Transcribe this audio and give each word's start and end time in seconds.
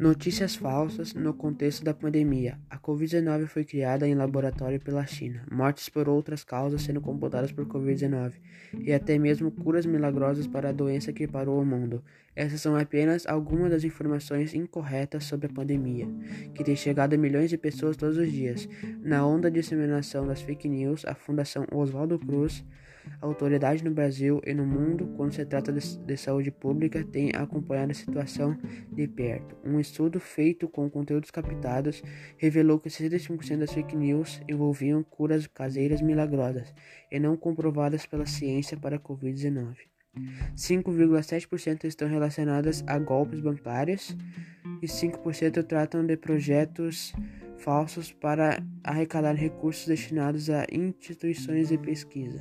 Notícias 0.00 0.56
falsas 0.56 1.12
no 1.12 1.34
contexto 1.34 1.84
da 1.84 1.92
pandemia. 1.92 2.58
A 2.70 2.78
Covid-19 2.78 3.44
foi 3.44 3.66
criada 3.66 4.08
em 4.08 4.14
laboratório 4.14 4.80
pela 4.80 5.04
China. 5.04 5.44
Mortes 5.52 5.90
por 5.90 6.08
outras 6.08 6.42
causas 6.42 6.80
sendo 6.80 7.02
computadas 7.02 7.52
por 7.52 7.66
Covid-19 7.66 8.32
e 8.80 8.94
até 8.94 9.18
mesmo 9.18 9.50
curas 9.50 9.84
milagrosas 9.84 10.46
para 10.46 10.70
a 10.70 10.72
doença 10.72 11.12
que 11.12 11.28
parou 11.28 11.60
o 11.60 11.66
mundo. 11.66 12.02
Essas 12.34 12.62
são 12.62 12.76
apenas 12.76 13.26
algumas 13.26 13.72
das 13.72 13.84
informações 13.84 14.54
incorretas 14.54 15.24
sobre 15.24 15.48
a 15.48 15.52
pandemia, 15.52 16.08
que 16.54 16.64
tem 16.64 16.74
chegado 16.74 17.12
a 17.12 17.18
milhões 17.18 17.50
de 17.50 17.58
pessoas 17.58 17.94
todos 17.94 18.16
os 18.16 18.32
dias. 18.32 18.66
Na 19.02 19.26
onda 19.26 19.50
de 19.50 19.60
disseminação 19.60 20.26
das 20.26 20.40
fake 20.40 20.66
news, 20.66 21.04
a 21.04 21.14
Fundação 21.14 21.66
Oswaldo 21.70 22.18
Cruz 22.18 22.64
autoridade 23.20 23.84
no 23.84 23.90
Brasil 23.90 24.40
e 24.44 24.54
no 24.54 24.64
mundo, 24.64 25.08
quando 25.16 25.32
se 25.32 25.44
trata 25.44 25.72
de, 25.72 25.98
de, 25.98 26.16
saúde 26.16 26.50
pública, 26.50 27.04
tem 27.04 27.30
acompanhado 27.34 27.92
a 27.92 27.94
situação 27.94 28.56
de 28.92 29.06
perto. 29.06 29.56
Um 29.64 29.78
estudo 29.90 30.20
feito 30.20 30.68
com 30.68 30.88
conteúdos 30.88 31.30
captados 31.30 32.02
revelou 32.38 32.78
que 32.78 32.88
65% 32.88 33.58
das 33.58 33.72
fake 33.72 33.96
news 33.96 34.40
envolviam 34.48 35.02
curas 35.02 35.46
caseiras 35.46 36.00
milagrosas 36.00 36.72
e 37.10 37.18
não 37.18 37.36
comprovadas 37.36 38.06
pela 38.06 38.24
ciência 38.24 38.76
para 38.76 38.96
a 38.96 39.00
Covid-19. 39.00 39.76
5,7% 40.56 41.84
estão 41.84 42.08
relacionadas 42.08 42.82
a 42.86 42.98
golpes 42.98 43.40
bancários 43.40 44.16
e 44.82 44.86
5% 44.86 45.64
tratam 45.64 46.04
de 46.04 46.16
projetos 46.16 47.12
falsos 47.58 48.12
para 48.12 48.62
arrecadar 48.82 49.34
recursos 49.34 49.86
destinados 49.86 50.48
a 50.50 50.66
instituições 50.72 51.68
de 51.68 51.78
pesquisa. 51.78 52.40